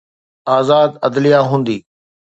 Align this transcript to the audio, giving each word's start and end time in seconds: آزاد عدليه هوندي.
آزاد 0.57 0.91
عدليه 1.05 1.39
هوندي. 1.49 1.77